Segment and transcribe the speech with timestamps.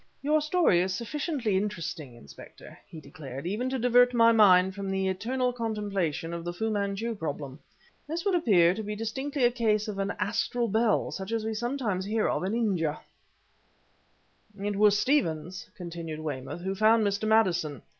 [0.23, 5.07] "Your story is sufficiently interesting, Inspector," he declared, "even to divert my mind from the
[5.07, 7.59] eternal contemplation of the Fu Manchu problem.
[8.07, 11.53] This would appear to be distinctly a case of an 'astral bell' such as we
[11.53, 12.99] sometimes hear of in India."
[14.59, 17.27] "It was Stevens," continued Weymouth, "who found Mr.
[17.27, 17.83] Maddison.